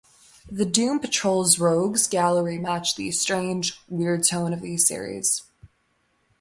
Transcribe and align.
The 0.51 0.65
Doom 0.65 0.97
Patrol's 0.97 1.59
rogues 1.59 2.07
gallery 2.07 2.57
matched 2.57 2.97
the 2.97 3.11
strange, 3.11 3.79
weird 3.87 4.23
tone 4.27 4.51
of 4.51 4.61
the 4.63 4.77
series. 4.77 5.43